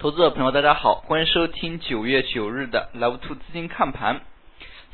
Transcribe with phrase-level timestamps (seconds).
[0.00, 4.20] 投资者朋友，大家好，欢迎收听九月九日的 Love Two 资金看盘。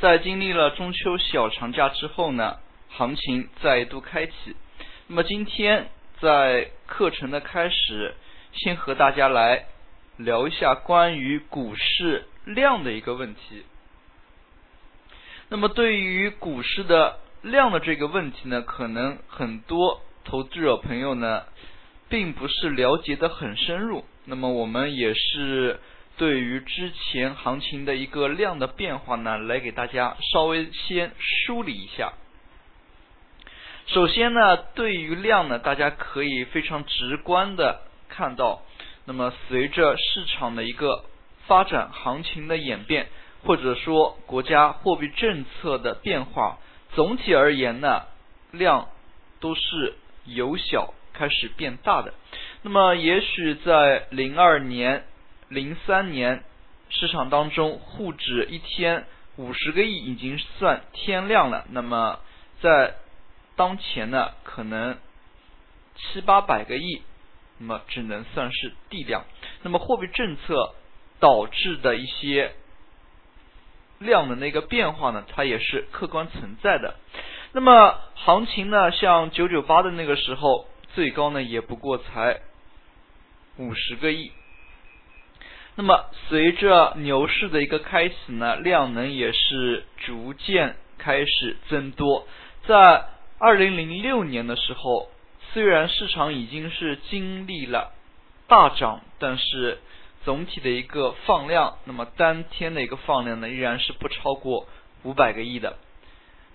[0.00, 2.56] 在经历了中秋小长假之后呢，
[2.88, 4.32] 行情再度开启。
[5.08, 5.88] 那么今天
[6.22, 8.14] 在课程的开始，
[8.54, 9.66] 先和大家来
[10.16, 13.66] 聊一下关于股市量的一个问题。
[15.50, 21.42] 那么对于股市的量的这个问题呢，可能很多投资者朋友呢，
[22.08, 24.06] 并不是了解的很深入。
[24.26, 25.80] 那么我们也是
[26.16, 32.12] 对于之前行情的一个量的变化呢，来给大家稍微先梳理一下。
[33.86, 38.62] 首先呢，对于量呢，大家可以非常直观的看到，
[39.04, 41.04] 那么随着市场的一个
[41.46, 43.08] 发展，行情的演变，
[43.42, 46.58] 或者说国家货币政策的变化，
[46.94, 48.04] 总体而言呢，
[48.52, 48.88] 量
[49.40, 52.14] 都是由小开始变大的。
[52.66, 55.04] 那么，也许在零二年、
[55.50, 56.42] 零三年
[56.88, 59.04] 市场当中，沪指一天
[59.36, 61.66] 五十个亿已经算天量了。
[61.72, 62.20] 那么，
[62.62, 62.94] 在
[63.54, 64.96] 当前呢，可能
[65.94, 67.02] 七八百个亿，
[67.58, 69.24] 那么只能算是地量。
[69.62, 70.72] 那么，货币政策
[71.20, 72.54] 导致的一些
[73.98, 76.94] 量的那个变化呢，它也是客观存在的。
[77.52, 82.40] 那么，行情呢，像九九八的那个时候，最高呢也不过才。
[83.56, 84.32] 五十个亿，
[85.76, 92.26] 那么随着牛市的一个开启呢，量能也是逐渐开始增多。
[92.66, 93.04] 在
[93.38, 95.08] 二零零六年的时候，
[95.52, 97.92] 虽然市场已经是经历了
[98.48, 99.78] 大涨，但是
[100.24, 104.66] 总体的一个放量，那么当天的一个放量呢，依然是不超过
[105.04, 105.76] 五百个亿的。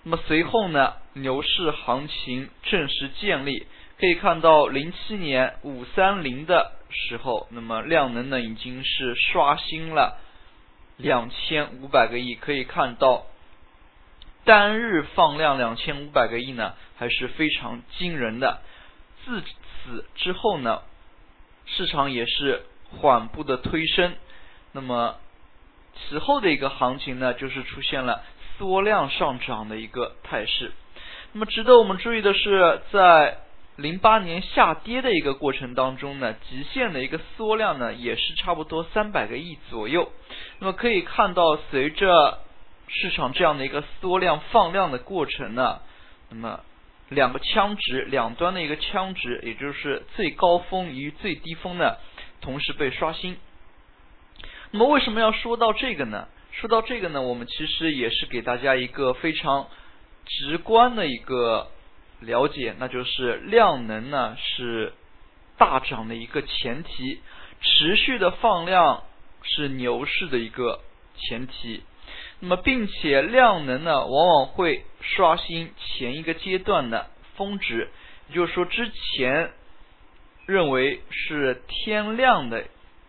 [0.02, 3.66] 那么随后呢，牛市行情正式建立。
[3.98, 10.18] 可以看到，零七年五三零的时候，那么量能呢已经是刷新了
[10.96, 12.34] 两千五百个亿。
[12.34, 13.26] 可以看到，
[14.44, 18.60] 单日放量两千五百个亿呢，还是非常惊人的。
[19.24, 20.82] 自此之后呢，
[21.66, 24.14] 市场也是缓步的推升。
[24.72, 25.16] 那么
[25.94, 28.24] 此后的一个行情呢，就是出现了
[28.56, 30.72] 缩量上涨的一个态势。
[31.32, 33.38] 那么值得我们注意的是，在
[33.76, 40.12] 零八年下跌的一个过程当中呢，极限的一个缩量呢，也是差不多三百个亿左右。
[40.58, 42.40] 那么可以看到，随着
[42.88, 45.80] 市场这样的一个缩量放量的过程呢，
[46.28, 46.60] 那么
[47.08, 51.96] 两个枪值两端的一个枪值，也就是最高峰与最低峰呢，
[52.42, 53.38] 同时被刷新。
[54.72, 56.28] 那么为什么要说到这个呢？
[56.52, 59.68] 说到这个呢，我们其实也是给大家一个非常
[60.26, 61.68] 直观的一个。
[62.20, 64.92] 了解，那就是量能呢是
[65.56, 67.20] 大涨的一个前提，
[67.62, 69.04] 持续的放量
[69.42, 70.80] 是牛市的一个
[71.16, 71.82] 前提。
[72.40, 77.88] 那么，并且量能呢往往会刷新前一个阶段的峰值，
[78.28, 79.50] 也就是说，之前
[80.46, 82.64] 认为是天量的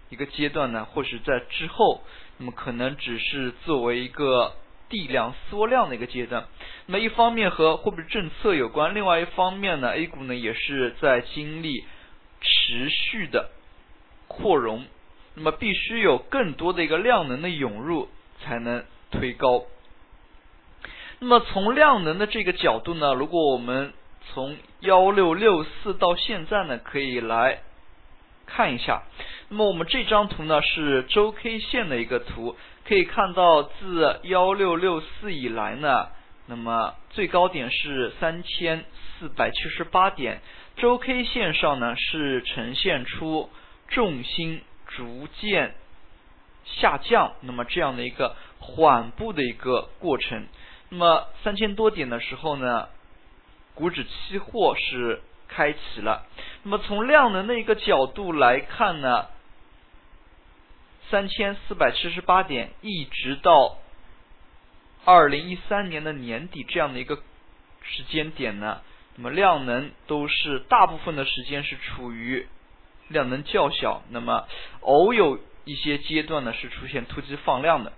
[0.09, 2.01] 一个阶段呢，或许在之后，
[2.37, 4.55] 那么可能只是作为一个。
[4.91, 6.45] 地量缩量的一个阶段，
[6.85, 11.85] 那么一方面和货币政策有关，另外一方面呢，A 股呢也是在经历
[12.41, 13.49] 持续的
[14.27, 14.85] 扩容，
[15.35, 18.09] 那么必须有更多的一个量能的涌入
[18.41, 19.63] 才能推高。
[21.19, 23.93] 那么从量能的这个角度呢，如果我们
[24.33, 27.61] 从幺六六四到现在呢，可以来
[28.45, 29.03] 看一下。
[29.47, 32.57] 那么我们这张图呢是周 K 线的一个图。
[32.91, 36.09] 可以看到，自幺六六四以来呢，
[36.47, 38.83] 那么最高点是三千
[39.17, 40.41] 四百七十八点，
[40.75, 43.49] 周 K 线上呢是呈现出
[43.87, 45.73] 重心逐渐
[46.65, 50.45] 下降，那么这样的一个缓步的一个过程。
[50.89, 52.89] 那么三千多点的时候呢，
[53.73, 56.25] 股指期货是开启了。
[56.63, 59.27] 那么从量能的一个角度来看呢？
[61.09, 63.77] 三千四百七十八点，一直到
[65.03, 67.17] 二零一三年的年底这样的一个
[67.81, 68.81] 时间点呢，
[69.15, 72.47] 那么量能都是大部分的时间是处于
[73.09, 74.47] 量能较小，那么
[74.81, 77.91] 偶有一些阶段呢是出现突击放量的。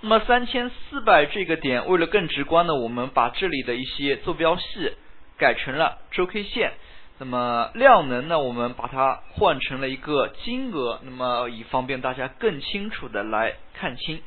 [0.00, 4.92] 那么三千四百这个点，为了更直观呢，我们把这里的一些坐标系
[5.38, 6.74] 改成了周 K 线。
[7.20, 8.38] 那么量能呢？
[8.38, 14.22] 我们把它换成了一个金额，那么以方便大家更清楚的来看清。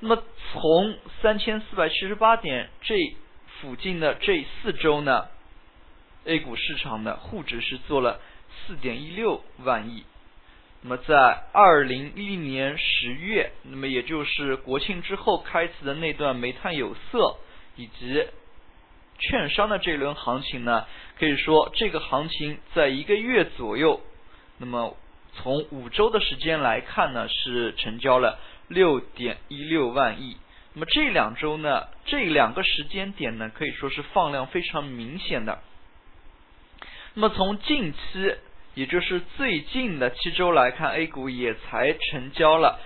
[0.00, 2.96] 那么从三千四百七十八点这
[3.60, 5.28] 附近的这四周呢
[6.26, 8.20] ，A 股市场的沪指是做了
[8.66, 10.04] 四点一六万亿。
[10.82, 17.36] 那么在二零一零年十月，那么也就是国庆之后开启的那段煤炭有色
[17.76, 18.26] 以及
[19.18, 20.86] 券商的这一轮行情呢，
[21.18, 24.00] 可以说这个行情在一个月左右，
[24.58, 24.96] 那么
[25.34, 28.38] 从五周的时间来看呢，是成交了
[28.68, 30.36] 六点一六万亿。
[30.74, 35.60] 那么这两周呢，这两个时间点呢，可以说是放量非常明显的。
[37.14, 38.34] 那么从近期，
[38.74, 42.80] 也就是最近的七周来看，A 股也才成交了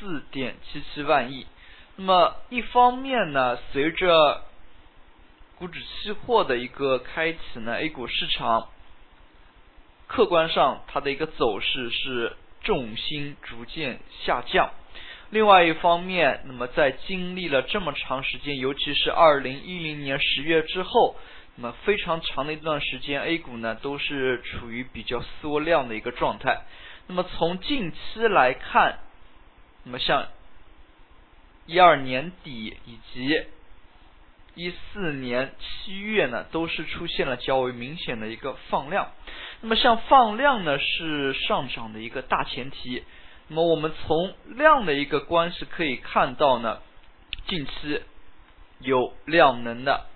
[0.00, 1.46] 四点七七万亿。
[1.94, 4.42] 那么一方面呢，随着
[5.58, 8.68] 股指期货的一个开启呢，A 股市场
[10.06, 14.70] 客观上它的一个走势是重心逐渐下降。
[15.30, 21.16] 另外一方面，那么在经历了这么长时间，尤其是二零一零年十月之后，
[21.56, 26.62] 那么非常长的一段时间，A 股呢都是处于比较缩量的一个状态。
[27.08, 29.00] 那么从近期来看，
[29.82, 30.28] 那么像
[31.66, 33.44] 一二年底以及
[34.58, 39.12] 一四年七月呢，都是出现了较为明显的一个放量。
[39.60, 43.04] 那么像放量呢，是上涨的一个大前提。
[43.46, 46.80] 那么我们从量的一个关系可以看到呢，
[47.46, 48.02] 近期
[48.80, 50.06] 有量能的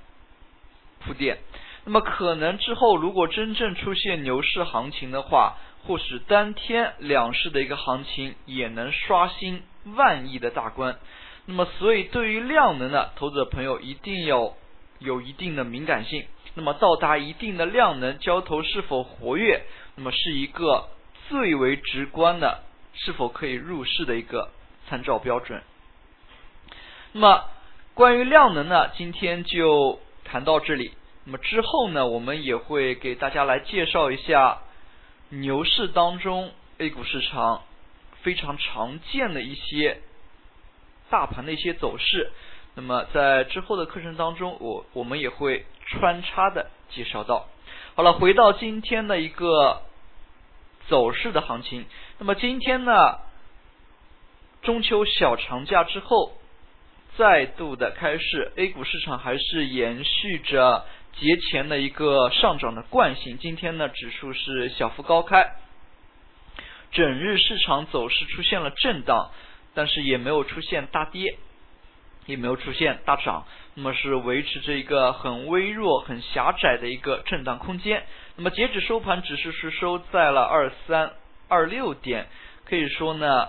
[0.98, 1.38] 铺垫。
[1.84, 5.56] 那么可能之后如果真正出现牛市行情的话，
[5.86, 10.98] 或许当天两市的一个行情也能刷新万亿的大关。
[11.46, 14.54] 那么所以对于量能呢，投资者朋友一定要
[14.98, 16.26] 有一定的敏感性。
[16.54, 19.62] 那么到达一定的量能，交投是否活跃，
[19.96, 20.88] 那么是一个
[21.28, 22.62] 最为直观的。
[22.94, 24.50] 是否可以入市的一个
[24.86, 25.62] 参照标准。
[27.12, 27.44] 那么
[27.94, 30.92] 关于量能呢，今天就谈到这里。
[31.24, 34.58] 那么之后呢，我们也会给大家来介绍一下
[35.30, 37.62] 牛市当中 A 股市场
[38.20, 40.02] 非常常见的一些
[41.12, 42.32] 大盘的一些走势。
[42.74, 47.46] 那么在之后的课程当中，我我们也会穿插的介绍到。
[47.94, 49.82] 好了，回到今天的一个。
[50.88, 51.86] 走势的行情。
[52.18, 53.20] 那么今天呢，
[54.62, 56.32] 中秋小长假之后，
[57.16, 63.38] 再度的开市，A 股市场还是延续着节前的一个上涨的惯性。
[63.38, 65.52] 今天呢，指数是小幅高开，
[66.90, 69.30] 整日市场走势出现了震荡，
[69.74, 71.36] 但是也没有出现大跌。
[72.26, 78.04] 也没有出现大涨，那么是维持着一个很微弱、很狭窄的一个震荡空间。
[78.36, 81.10] 那么截止收盘，指数是收在了二三
[81.48, 82.28] 二六点，
[82.64, 83.48] 可以说呢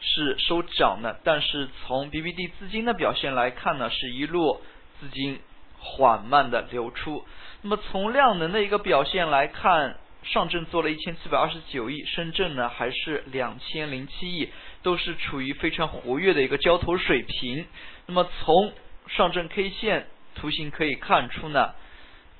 [0.00, 1.20] 是收涨的。
[1.24, 4.62] 但是从 BBD 资金的表现来看呢，是一路
[4.98, 5.38] 资金
[5.78, 7.22] 缓慢的流出。
[7.60, 14.48] 那么从量能的一个表现来看，上证做了一千七百二十九亿，深圳呢还是两千零七亿。
[14.82, 17.66] 都是处于非常活跃的一个交投水平。
[18.06, 18.72] 那么从
[19.06, 21.74] 上证 K 线图形可以看出呢，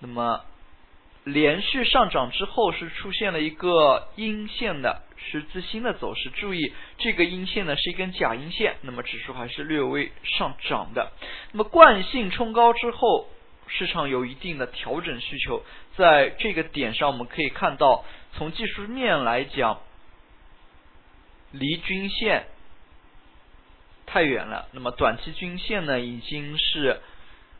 [0.00, 0.44] 那么
[1.22, 6.30] 连续上涨之后是出现了一个阴线的十字星的走势。
[6.30, 11.12] 注意这个阴线呢是一根假阴线，那么指数还是略微上涨的。
[11.52, 13.28] 那么惯性冲高之后，
[13.78, 15.62] 市场有一定的调整需求，
[15.96, 18.04] 在这个点上我们可以看到，
[18.34, 19.80] 从技术面来讲。
[21.54, 22.46] 离均线
[24.06, 26.98] 太远了，那么短期均线呢已经是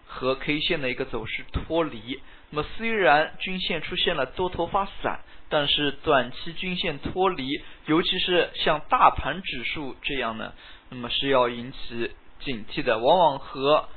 [0.06, 2.22] 和 K 线的一个走势脱离。
[2.48, 10.54] 那么虽然均线出现了多头发散，但是短期均线脱离，尤其是像大盘指数这样呢，
[10.88, 12.98] 那么是要引起警惕的。
[12.98, 13.90] 往往和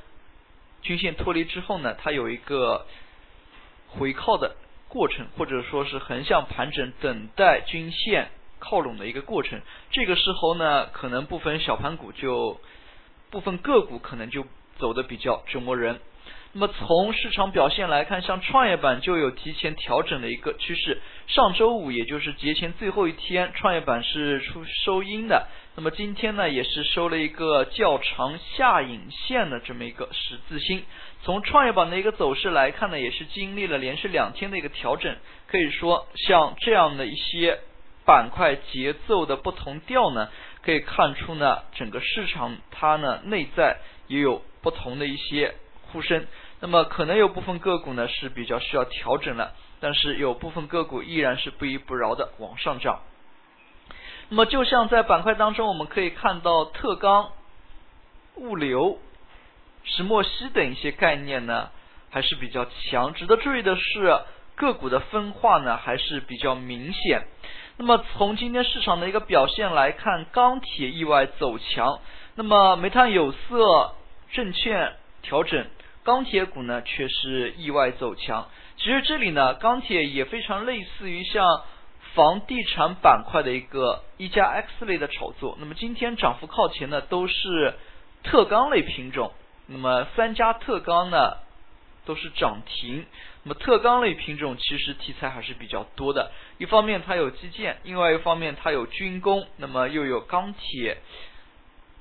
[0.86, 2.86] 均线脱离之后呢，它有一个
[3.89, 4.56] 回靠的
[4.88, 8.30] 过程，或者说是横向盘整，等待均线。
[8.58, 9.62] 靠拢的一个过程，
[9.92, 12.60] 这个时候呢，可能部分小盘股就
[13.30, 14.48] 部分个股可能就
[14.80, 16.00] 走的比较折磨人。
[16.54, 21.00] 那么从市场表现来看，像创业板就有提前调整的一个趋势。
[21.27, 25.48] 上周五也就是节前最后一天，创业板是出收阴的。
[25.75, 30.84] 那么今天呢，也是收了一个较长下影线的这么一个十字星。
[31.24, 35.15] 从创业板的一个走势来看呢，也是经历了连续两天的一个调整。
[35.48, 37.60] 可以说，像这样的一些。
[38.05, 40.29] 板块节奏的不同调呢，
[40.62, 45.55] 可以看出呢，整个市场它呢内在也有不同的一些
[45.88, 46.27] 呼声。
[46.60, 53.00] 那么可能有部分个股呢是比较需要调整了，但是有部分个股依然是不依不饶的往上涨。
[54.29, 57.32] 那么就像在板块当中，我们可以看到特钢、
[58.36, 59.00] 物流、
[59.84, 61.70] 石墨烯等一些概念呢
[62.10, 63.13] 还是比较强。
[63.13, 64.20] 值得注意的是，
[64.55, 67.27] 个股的分化呢还是比较明显。
[67.77, 72.00] 那么从今天市场的一个表现来看，钢铁意外走强，
[72.36, 73.94] 那么煤炭、有色、
[74.32, 75.67] 证券调整，
[76.03, 78.48] 钢铁股呢却是意外走强。
[78.77, 81.63] 其实这里呢，钢铁也非常类似于像
[82.15, 85.57] 房地产板块的一个一加 X 类的炒作。
[85.60, 87.75] 那么今天涨幅靠前的都是
[88.24, 89.34] 特钢类品种，
[89.67, 91.38] 那么三家特钢呢
[92.05, 93.05] 都是涨停。
[93.43, 100.98] 那么特钢类品种其实题材还是比较多的，一方面它有基建，另外一方面它有军工，那么又有钢铁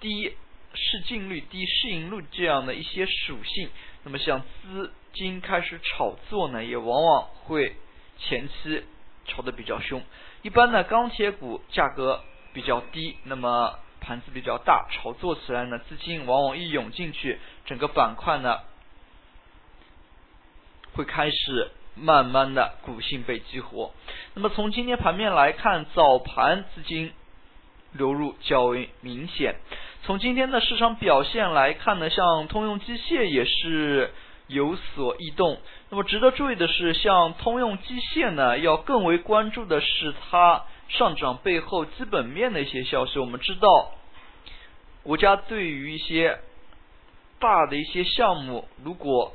[0.01, 0.33] 低
[0.73, 3.69] 市净率、低市盈率这样的一些属性。
[4.05, 7.77] 那么像资金开始炒作呢，也往往会
[8.19, 8.85] 前期
[9.27, 10.03] 炒得比较凶。
[10.43, 18.61] 一般呢，钢铁股价格比较低，那么盘子比较大，炒作起来呢，资金往往一涌进去，整个板块呢。
[20.97, 23.93] 会开始慢慢的股性被激活。
[24.35, 27.13] 那么从今天盘面来看，早盘资金
[27.91, 29.57] 流入较为明显。
[30.05, 34.13] 从今天的市场表现来看呢，像通用机械也是
[34.47, 35.59] 有所异动。
[35.91, 43.19] 那么值得注意的是，像通用机械呢，要更为关注的是它上涨背后基本面的一些消息。
[43.19, 43.93] 我们知道，
[45.03, 46.39] 国家对于一些
[47.39, 49.33] 大的一些项目，如果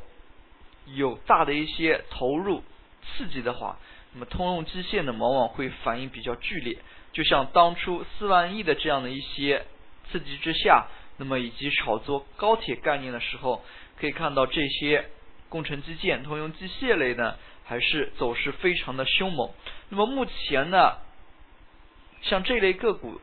[0.95, 2.63] 有大的一些投入
[3.03, 3.77] 刺激的话，
[4.13, 6.77] 那么通用机械呢，往往会反应比较剧烈。
[7.11, 9.65] 就像当初四万亿的这样的一些
[10.11, 10.87] 刺激之下，
[11.19, 13.63] 那么以及炒作高铁概念的时候，
[13.99, 15.05] 可以看到这些
[15.49, 17.35] 工程基建、通用机械类呢，
[17.65, 19.51] 还是走势非常的凶猛。
[19.89, 20.97] 那么目前呢，
[22.23, 23.21] 像这类个股，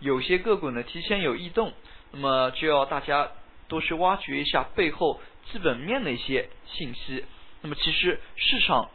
[0.00, 1.72] 有些个股呢提前有异动，
[2.10, 3.30] 那么就要大家
[3.68, 5.20] 多去挖掘一下背后。
[5.52, 7.24] 基本面的一些信息，
[7.62, 8.90] 那么其实市场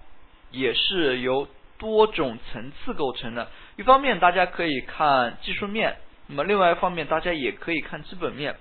[0.52, 3.50] 也是由多种层次构成的。
[3.78, 5.96] 一方面大家可以看技术面，
[6.32, 8.56] 那么另外一方面大家也可以看基本面。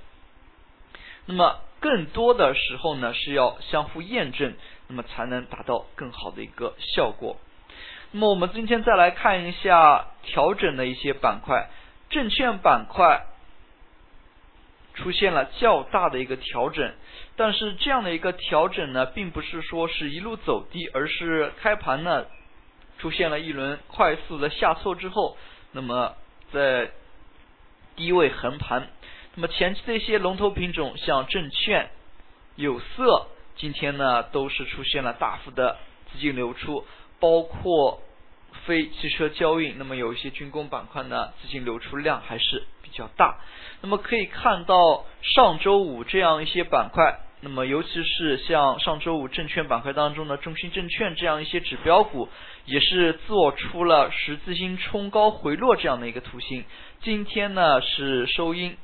[1.24, 4.54] 那么更多的时候呢是要相互验证，
[4.88, 7.38] 那么才能达到更好的一个效果。
[8.10, 11.70] 那么我们今天再来看一下调整的一些板块，
[12.10, 13.26] 证券板块。
[14.92, 16.92] 出现了较大的一个调整，
[17.36, 22.26] 但是这样的一个调整呢，并不是说是一路走低，而是开盘呢
[22.98, 25.38] 出现了一轮快速的下挫之后，
[25.72, 26.16] 那么
[26.52, 26.90] 在
[28.00, 28.88] 低位横盘。
[29.34, 31.90] 那么前期的一些龙头品种，像证券、
[32.56, 35.76] 有色，今天呢都是出现了大幅的
[36.10, 36.86] 资金流出，
[37.18, 38.00] 包括
[38.64, 42.64] 非汽车交运，那么有一些军工板块呢，资金流出量还是。
[42.82, 43.38] 比较大，
[43.82, 52.28] 那么可以看到上周五这样一些板块，那么尤其是像上周五证券板块当中的中信证券这样一些指标股，
[52.66, 56.64] 也是做出了十字星冲高回落这样的一个图形。
[57.00, 58.76] 今天呢是收阴，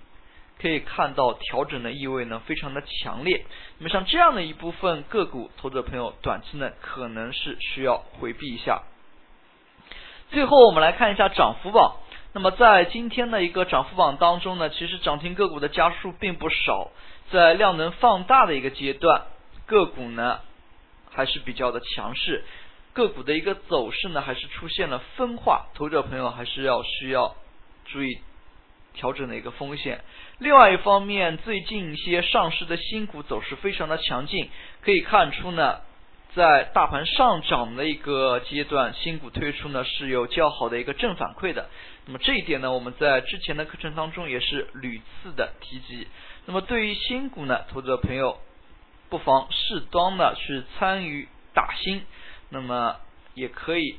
[0.58, 3.44] 可以看到调整的意味呢非常的强烈。
[3.76, 8.84] 那么像这样的一部分个股，投资者朋友短期呢可能是需要回避一下。
[10.30, 11.96] 最后我们来看一下涨幅榜。
[12.37, 16.90] 那么在今天的一个涨幅榜当中呢，其实涨停个股的家数并不少，
[17.31, 19.23] 在量能放大的一个阶段，
[19.64, 20.40] 个股呢
[21.11, 22.45] 还是比较的强势，
[22.93, 27.35] 个股的一个走势呢还是出现了分化，投资者朋友还是要需要
[27.87, 28.19] 注意
[28.93, 30.05] 调整的一个风险。
[30.37, 34.50] 另外一方面，最近一些上市的新股走势非常的强劲，
[34.83, 35.81] 可以看出呢。
[36.37, 41.71] 在大盘上涨的一个阶段，新股推出呢是有较好的一个正反馈的。
[42.05, 46.07] 那么这一点呢，我们在之前的课程当中也是屡次的提及。
[46.45, 48.38] 那么对于新股呢，投资者朋友
[49.09, 52.02] 不妨适当的去参与打新，
[52.50, 52.97] 那么
[53.33, 53.97] 也可以，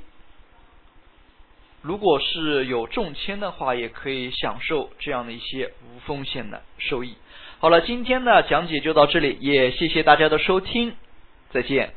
[1.82, 7.16] 如果是有中签的话，也可以享受这样的一些无风险的收益。
[7.58, 10.94] 好了，今天的讲解就到这里，也谢谢大家的收听，
[11.50, 11.94] 再见。